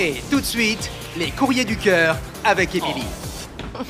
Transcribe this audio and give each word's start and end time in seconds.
Et 0.00 0.22
tout 0.30 0.38
de 0.38 0.44
suite, 0.44 0.92
les 1.16 1.32
courriers 1.32 1.64
du 1.64 1.76
cœur 1.76 2.16
avec 2.44 2.72
Émilie. 2.72 3.02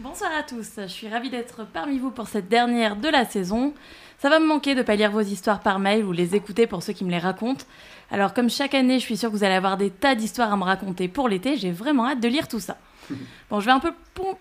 Bonsoir 0.00 0.30
à 0.38 0.42
tous, 0.42 0.72
je 0.76 0.86
suis 0.86 1.08
ravie 1.08 1.30
d'être 1.30 1.66
parmi 1.72 1.98
vous 1.98 2.10
pour 2.10 2.28
cette 2.28 2.50
dernière 2.50 2.96
de 2.96 3.08
la 3.08 3.24
saison. 3.24 3.72
Ça 4.18 4.28
va 4.28 4.40
me 4.40 4.46
manquer 4.46 4.74
de 4.74 4.82
pas 4.82 4.94
lire 4.94 5.10
vos 5.10 5.22
histoires 5.22 5.60
par 5.60 5.78
mail 5.78 6.04
ou 6.04 6.12
les 6.12 6.34
écouter 6.34 6.66
pour 6.66 6.82
ceux 6.82 6.92
qui 6.92 7.02
me 7.02 7.10
les 7.10 7.18
racontent. 7.18 7.64
Alors 8.10 8.34
comme 8.34 8.50
chaque 8.50 8.74
année, 8.74 8.98
je 8.98 9.04
suis 9.04 9.16
sûre 9.16 9.30
que 9.30 9.36
vous 9.36 9.44
allez 9.44 9.54
avoir 9.54 9.78
des 9.78 9.88
tas 9.88 10.14
d'histoires 10.14 10.52
à 10.52 10.56
me 10.58 10.64
raconter 10.64 11.08
pour 11.08 11.30
l'été, 11.30 11.56
j'ai 11.56 11.72
vraiment 11.72 12.06
hâte 12.06 12.20
de 12.20 12.28
lire 12.28 12.46
tout 12.46 12.60
ça. 12.60 12.76
Bon, 13.48 13.60
je 13.60 13.64
vais 13.64 13.72
un 13.72 13.80
peu 13.80 13.92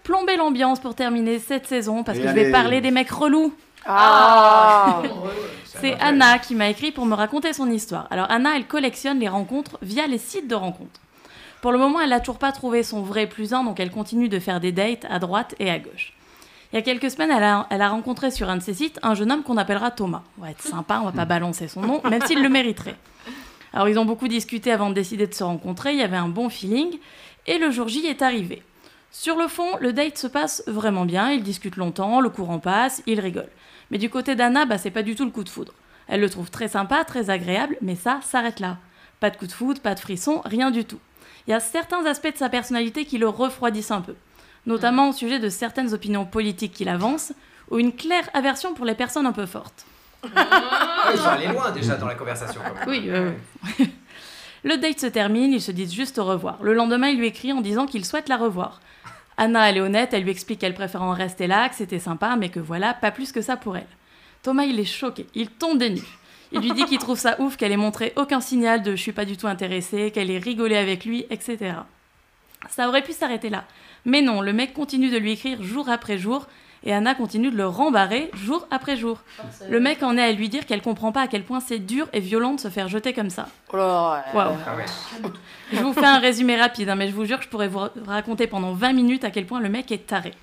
plomber 0.03 0.35
l'ambiance 0.35 0.81
pour 0.81 0.93
terminer 0.93 1.39
cette 1.39 1.67
saison 1.67 2.03
parce 2.03 2.19
que 2.19 2.27
je 2.27 2.33
vais 2.33 2.51
parler 2.51 2.81
des 2.81 2.91
mecs 2.91 3.11
relous. 3.11 3.53
Ah 3.85 5.01
C'est 5.81 5.95
Anna 5.99 6.39
qui 6.39 6.55
m'a 6.55 6.69
écrit 6.69 6.91
pour 6.91 7.05
me 7.05 7.13
raconter 7.13 7.53
son 7.53 7.69
histoire. 7.69 8.07
Alors 8.09 8.29
Anna, 8.29 8.55
elle 8.55 8.65
collectionne 8.65 9.19
les 9.19 9.27
rencontres 9.27 9.77
via 9.81 10.07
les 10.07 10.17
sites 10.17 10.47
de 10.47 10.55
rencontres. 10.55 10.99
Pour 11.61 11.71
le 11.71 11.77
moment, 11.77 11.99
elle 12.01 12.09
n'a 12.09 12.19
toujours 12.19 12.39
pas 12.39 12.51
trouvé 12.51 12.83
son 12.83 13.01
vrai 13.01 13.27
plus 13.27 13.53
un, 13.53 13.63
donc 13.63 13.79
elle 13.79 13.91
continue 13.91 14.29
de 14.29 14.39
faire 14.39 14.59
des 14.59 14.71
dates 14.71 15.05
à 15.09 15.19
droite 15.19 15.55
et 15.59 15.69
à 15.69 15.77
gauche. 15.79 16.13
Il 16.71 16.75
y 16.75 16.79
a 16.79 16.81
quelques 16.81 17.11
semaines, 17.11 17.31
elle 17.69 17.81
a, 17.81 17.89
rencontré 17.89 18.31
sur 18.31 18.49
un 18.49 18.57
de 18.57 18.61
ses 18.61 18.73
sites 18.73 18.99
un 19.03 19.15
jeune 19.15 19.31
homme 19.31 19.43
qu'on 19.43 19.57
appellera 19.57 19.91
Thomas. 19.91 20.23
On 20.37 20.41
va 20.43 20.51
être 20.51 20.61
sympa, 20.61 20.99
on 21.01 21.05
va 21.05 21.11
pas 21.11 21.25
balancer 21.25 21.67
son 21.67 21.81
nom, 21.81 22.01
même 22.09 22.25
s'il 22.25 22.41
le 22.41 22.49
mériterait. 22.49 22.95
Alors 23.71 23.87
ils 23.87 23.99
ont 23.99 24.05
beaucoup 24.05 24.27
discuté 24.27 24.71
avant 24.71 24.89
de 24.89 24.95
décider 24.95 25.27
de 25.27 25.33
se 25.33 25.43
rencontrer, 25.43 25.93
il 25.93 25.99
y 25.99 26.03
avait 26.03 26.17
un 26.17 26.29
bon 26.29 26.49
feeling, 26.49 26.97
et 27.45 27.57
le 27.57 27.71
jour 27.71 27.87
J 27.87 28.05
est 28.07 28.21
arrivé. 28.21 28.63
Sur 29.11 29.37
le 29.37 29.47
fond, 29.47 29.77
le 29.79 29.93
date 29.93 30.17
se 30.17 30.27
passe 30.27 30.63
vraiment 30.67 31.05
bien, 31.05 31.31
ils 31.31 31.43
discutent 31.43 31.77
longtemps, 31.77 32.21
le 32.21 32.29
courant 32.29 32.59
passe, 32.59 33.01
ils 33.07 33.19
rigolent. 33.19 33.49
Mais 33.89 33.97
du 33.97 34.09
côté 34.09 34.35
d'Anna, 34.35 34.65
bah, 34.65 34.77
c'est 34.77 34.91
pas 34.91 35.03
du 35.03 35.15
tout 35.15 35.25
le 35.25 35.31
coup 35.31 35.43
de 35.43 35.49
foudre. 35.49 35.73
Elle 36.07 36.21
le 36.21 36.29
trouve 36.29 36.51
très 36.51 36.67
sympa, 36.67 37.03
très 37.03 37.29
agréable, 37.29 37.77
mais 37.81 37.95
ça 37.95 38.19
s'arrête 38.21 38.59
là. 38.59 38.77
Pas 39.19 39.29
de 39.29 39.37
coup 39.37 39.47
de 39.47 39.51
foudre, 39.51 39.81
pas 39.81 39.95
de 39.95 39.99
frisson, 39.99 40.41
rien 40.45 40.71
du 40.71 40.85
tout. 40.85 40.99
Il 41.47 41.51
y 41.51 41.53
a 41.53 41.59
certains 41.59 42.05
aspects 42.05 42.31
de 42.31 42.37
sa 42.37 42.49
personnalité 42.49 43.05
qui 43.05 43.17
le 43.17 43.27
refroidissent 43.27 43.91
un 43.91 44.01
peu, 44.01 44.15
notamment 44.65 45.09
au 45.09 45.13
sujet 45.13 45.39
de 45.39 45.49
certaines 45.49 45.93
opinions 45.93 46.25
politiques 46.25 46.73
qu'il 46.73 46.89
avance, 46.89 47.33
ou 47.71 47.79
une 47.79 47.93
claire 47.93 48.29
aversion 48.33 48.73
pour 48.73 48.85
les 48.85 48.95
personnes 48.95 49.25
un 49.25 49.33
peu 49.33 49.45
fortes. 49.45 49.85
Ah, 50.35 51.11
ils 51.13 51.19
sont 51.19 51.27
allés 51.27 51.47
loin 51.47 51.71
déjà 51.71 51.95
dans 51.95 52.07
la 52.07 52.15
conversation. 52.15 52.61
Oui. 52.87 53.09
le 54.63 54.77
date 54.77 54.99
se 54.99 55.07
termine, 55.07 55.53
ils 55.53 55.61
se 55.61 55.71
disent 55.71 55.93
juste 55.93 56.17
au 56.17 56.25
revoir. 56.25 56.57
Le 56.61 56.73
lendemain, 56.73 57.09
il 57.09 57.17
lui 57.17 57.27
écrit 57.27 57.53
en 57.53 57.61
disant 57.61 57.85
qu'il 57.85 58.05
souhaite 58.05 58.29
la 58.29 58.37
revoir. 58.37 58.81
Anna, 59.37 59.69
elle 59.69 59.77
est 59.77 59.81
honnête, 59.81 60.13
elle 60.13 60.23
lui 60.23 60.31
explique 60.31 60.59
qu'elle 60.59 60.73
préfère 60.73 61.03
en 61.03 61.11
rester 61.11 61.45
là, 61.45 61.69
que 61.69 61.75
c'était 61.75 61.99
sympa, 61.99 62.35
mais 62.37 62.49
que 62.49 62.59
voilà, 62.59 62.93
pas 62.93 63.11
plus 63.11 63.31
que 63.31 63.41
ça 63.41 63.55
pour 63.55 63.77
elle. 63.77 63.87
Thomas, 64.41 64.63
il 64.63 64.79
est 64.79 64.85
choqué, 64.85 65.27
il 65.35 65.49
tombe 65.49 65.77
des 65.77 65.91
nues. 65.91 66.17
Il 66.51 66.61
lui 66.61 66.71
dit 66.71 66.85
qu'il 66.85 66.97
trouve 66.97 67.19
ça 67.19 67.39
ouf 67.39 67.57
qu'elle 67.57 67.71
ait 67.71 67.77
montré 67.77 68.13
aucun 68.15 68.39
signal 68.39 68.81
de 68.81 68.91
je 68.95 69.01
suis 69.01 69.11
pas 69.11 69.25
du 69.25 69.37
tout 69.37 69.47
intéressé, 69.47 70.11
qu'elle 70.11 70.31
ait 70.31 70.39
rigolé 70.39 70.77
avec 70.77 71.05
lui, 71.05 71.25
etc. 71.29 71.75
Ça 72.69 72.87
aurait 72.87 73.03
pu 73.03 73.11
s'arrêter 73.11 73.49
là. 73.49 73.65
Mais 74.05 74.21
non, 74.21 74.41
le 74.41 74.53
mec 74.53 74.73
continue 74.73 75.09
de 75.09 75.17
lui 75.17 75.33
écrire 75.33 75.61
jour 75.61 75.89
après 75.89 76.17
jour, 76.17 76.47
et 76.83 76.93
Anna 76.93 77.15
continue 77.15 77.51
de 77.51 77.57
le 77.57 77.67
rembarrer 77.67 78.29
jour 78.33 78.67
après 78.71 78.95
jour. 78.95 79.19
Le 79.69 79.79
mec 79.79 80.03
en 80.03 80.17
est 80.17 80.23
à 80.23 80.31
lui 80.31 80.49
dire 80.49 80.65
qu'elle 80.65 80.81
comprend 80.81 81.11
pas 81.11 81.21
à 81.21 81.27
quel 81.27 81.43
point 81.43 81.59
c'est 81.59 81.79
dur 81.79 82.07
et 82.13 82.19
violent 82.19 82.53
de 82.53 82.59
se 82.59 82.69
faire 82.69 82.87
jeter 82.87 83.13
comme 83.13 83.29
ça. 83.29 83.47
Oh 83.73 83.77
ah 83.77 84.23
je 85.73 85.81
vous 85.81 85.93
fais 85.93 86.05
un 86.05 86.19
résumé 86.19 86.59
rapide, 86.59 86.89
hein, 86.89 86.95
mais 86.95 87.07
je 87.07 87.13
vous 87.13 87.25
jure 87.25 87.39
que 87.39 87.43
je 87.43 87.49
pourrais 87.49 87.67
vous 87.67 87.81
raconter 88.05 88.47
pendant 88.47 88.73
20 88.73 88.93
minutes 88.93 89.23
à 89.23 89.31
quel 89.31 89.45
point 89.45 89.59
le 89.59 89.69
mec 89.69 89.91
est 89.91 90.07
taré. 90.07 90.33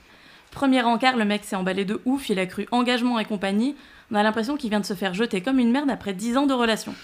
Premier 0.50 0.82
encart, 0.82 1.16
le 1.16 1.24
mec 1.24 1.44
s'est 1.44 1.56
emballé 1.56 1.84
de 1.84 2.00
ouf, 2.04 2.28
il 2.28 2.38
a 2.38 2.46
cru 2.46 2.68
engagement 2.70 3.18
et 3.18 3.24
compagnie. 3.24 3.74
On 4.12 4.14
a 4.14 4.22
l'impression 4.22 4.56
qu'il 4.56 4.70
vient 4.70 4.80
de 4.80 4.86
se 4.86 4.94
faire 4.94 5.14
jeter 5.14 5.40
comme 5.40 5.58
une 5.58 5.72
merde 5.72 5.90
après 5.90 6.12
10 6.12 6.36
ans 6.36 6.46
de 6.46 6.54
relation. 6.54 6.94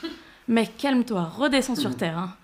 Mec, 0.48 0.77
calme-toi, 0.77 1.31
redescends 1.37 1.77
sur 1.77 1.97
terre. 1.97 2.19
Hein. 2.19 2.34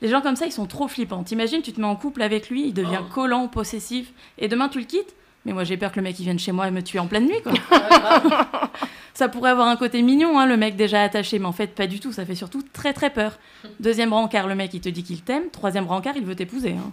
Les 0.00 0.08
gens 0.08 0.20
comme 0.20 0.36
ça, 0.36 0.46
ils 0.46 0.52
sont 0.52 0.66
trop 0.66 0.88
flippants. 0.88 1.22
T'imagines, 1.22 1.62
tu 1.62 1.72
te 1.72 1.80
mets 1.80 1.86
en 1.86 1.96
couple 1.96 2.22
avec 2.22 2.50
lui, 2.50 2.68
il 2.68 2.74
devient 2.74 3.00
oh. 3.00 3.12
collant, 3.12 3.48
possessif, 3.48 4.12
et 4.38 4.48
demain 4.48 4.68
tu 4.68 4.78
le 4.78 4.84
quittes? 4.84 5.14
Mais 5.44 5.52
moi, 5.52 5.64
j'ai 5.64 5.76
peur 5.76 5.92
que 5.92 5.96
le 5.96 6.02
mec 6.02 6.18
il 6.18 6.24
vienne 6.24 6.38
chez 6.38 6.52
moi 6.52 6.68
et 6.68 6.70
me 6.70 6.82
tue 6.82 6.98
en 6.98 7.06
pleine 7.06 7.26
nuit, 7.26 7.42
quoi. 7.42 7.52
ça 9.14 9.28
pourrait 9.28 9.50
avoir 9.50 9.68
un 9.68 9.76
côté 9.76 10.02
mignon, 10.02 10.38
hein, 10.38 10.46
le 10.46 10.56
mec 10.56 10.76
déjà 10.76 11.02
attaché, 11.02 11.38
mais 11.38 11.46
en 11.46 11.52
fait, 11.52 11.74
pas 11.74 11.86
du 11.86 12.00
tout. 12.00 12.12
Ça 12.12 12.24
fait 12.24 12.34
surtout 12.34 12.62
très 12.72 12.92
très 12.92 13.10
peur. 13.10 13.38
Deuxième 13.80 14.12
rencard, 14.12 14.46
le 14.46 14.54
mec 14.54 14.74
il 14.74 14.80
te 14.80 14.88
dit 14.88 15.02
qu'il 15.02 15.22
t'aime. 15.22 15.50
Troisième 15.50 15.86
rencard, 15.86 16.16
il 16.16 16.24
veut 16.24 16.34
t'épouser. 16.34 16.72
Hein. 16.72 16.92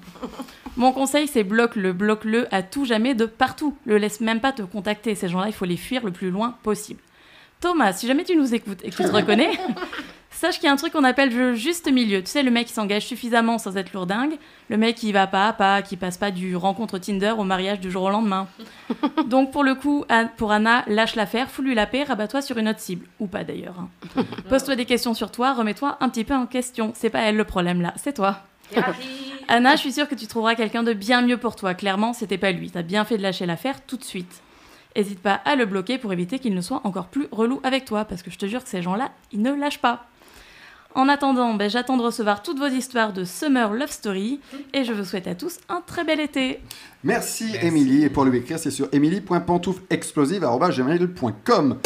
Mon 0.78 0.92
conseil, 0.92 1.28
c'est 1.28 1.44
bloque-le, 1.44 1.94
bloque-le 1.94 2.54
à 2.54 2.62
tout 2.64 2.86
jamais 2.86 3.16
de 3.16 3.26
partout. 3.26 3.76
Le 3.86 3.98
laisse 3.98 4.22
même 4.22 4.40
pas 4.40 4.52
te 4.52 4.62
contacter. 4.62 5.16
Ces 5.16 5.28
gens-là, 5.30 5.48
il 5.48 5.54
faut 5.54 5.66
les 5.66 5.78
fuir 5.78 6.06
le 6.06 6.12
plus 6.12 6.30
loin 6.30 6.56
possible. 6.64 7.02
Thomas, 7.60 7.94
si 7.94 8.08
jamais 8.08 8.24
tu 8.24 8.36
nous 8.36 8.54
écoutes 8.54 8.84
et 8.84 8.90
que 8.90 8.96
tu 8.96 9.04
te 9.04 9.12
reconnais, 9.12 9.52
sache 10.42 10.56
qu'il 10.56 10.66
y 10.66 10.70
a 10.70 10.72
un 10.72 10.76
truc 10.76 10.94
qu'on 10.94 11.04
appelle 11.04 11.36
le 11.36 11.54
juste 11.54 11.92
milieu. 11.92 12.22
Tu 12.24 12.32
sais, 12.32 12.42
le 12.42 12.50
mec 12.50 12.68
qui 12.68 12.74
s'engage 12.74 13.06
suffisamment 13.06 13.60
sans 13.60 13.78
être 13.78 13.94
lourdingue, 13.94 14.38
le 14.70 14.78
mec 14.78 14.96
qui 14.96 15.12
va 15.12 15.28
pas 15.28 15.54
pas, 15.54 15.84
qui 15.84 15.98
passe 15.98 16.18
pas 16.18 16.32
du 16.32 16.56
rencontre 16.56 16.98
Tinder 16.98 17.36
au 17.38 17.44
mariage 17.44 17.80
du 17.80 17.92
jour 17.92 18.04
au 18.04 18.10
lendemain. 18.10 18.48
Donc 19.28 19.52
pour 19.52 19.64
le 19.64 19.76
coup, 19.76 20.04
pour 20.38 20.52
Anna, 20.52 20.84
lâche 20.88 21.16
l'affaire, 21.16 21.50
fous-lui 21.50 21.76
la 21.76 21.86
paix, 21.86 22.04
rabats-toi 22.04 22.42
sur 22.42 22.58
une 22.58 22.70
autre 22.70 22.80
cible. 22.80 23.06
Ou 23.20 23.28
pas 23.28 23.44
d'ailleurs. 23.44 23.76
Hein. 23.80 24.24
Pose-toi 24.50 24.76
des 24.76 24.86
questions 24.86 25.14
sur 25.14 25.32
toi, 25.32 25.54
remets-toi 25.54 25.98
un 26.00 26.10
petit 26.10 26.24
peu 26.24 26.34
en 26.34 26.48
question. 26.48 26.92
C'est 26.96 27.12
pas 27.12 27.22
elle 27.22 27.38
le 27.38 27.46
problème 27.46 27.82
là, 27.82 27.94
c'est 27.96 28.14
toi. 28.14 28.40
Anna, 29.48 29.76
je 29.76 29.82
suis 29.82 29.92
sûre 29.92 30.08
que 30.08 30.16
tu 30.16 30.26
trouveras 30.26 30.56
quelqu'un 30.56 30.82
de 30.82 30.94
bien 30.94 31.22
mieux 31.22 31.38
pour 31.38 31.56
toi. 31.56 31.76
Clairement, 31.76 32.14
c'était 32.14 32.40
pas 32.40 32.52
lui. 32.52 32.72
T'as 32.72 32.82
bien 32.82 33.06
fait 33.06 33.18
de 33.18 33.22
lâcher 33.22 33.46
l'affaire 33.46 33.86
tout 33.86 33.98
de 33.98 34.04
suite. 34.04 34.42
Hésite 34.96 35.22
pas 35.22 35.36
à 35.46 35.56
le 35.56 35.66
bloquer 35.66 36.00
pour 36.00 36.12
éviter 36.12 36.40
qu'il 36.40 36.56
ne 36.56 36.62
soit 36.62 36.82
encore 36.84 37.08
plus 37.08 37.28
relou 37.32 37.60
avec 37.64 37.86
toi, 37.86 38.06
parce 38.06 38.24
que 38.24 38.32
je 38.32 38.40
te 38.40 38.48
jure 38.48 38.64
que 38.64 38.70
ces 38.70 38.82
gens-là, 38.82 39.12
ils 39.32 39.42
ne 39.42 39.54
lâchent 39.54 39.80
pas. 39.80 40.08
En 40.96 41.08
attendant, 41.08 41.54
ben, 41.54 41.70
j'attends 41.70 41.96
de 41.98 42.04
recevoir 42.04 42.42
toutes 42.44 42.60
vos 42.60 42.68
histoires 42.68 43.14
de 43.14 43.24
Summer 43.24 43.72
Love 43.74 43.92
Story 43.92 44.42
et 44.74 44.84
je 44.84 44.92
vous 44.94 45.06
souhaite 45.06 45.28
à 45.28 45.36
tous 45.36 45.60
un 45.70 45.82
très 45.86 46.04
bel 46.04 46.20
été. 46.20 46.60
Merci, 47.04 47.56
Émilie. 47.62 48.04
Et 48.04 48.10
pour 48.10 48.26
lui 48.26 48.40
écrire, 48.40 48.58
c'est 48.60 48.72
sur 48.72 48.90
emily.pantouflexplosive.com. 48.92 51.78